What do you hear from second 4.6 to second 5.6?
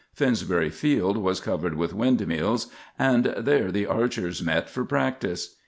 for practice.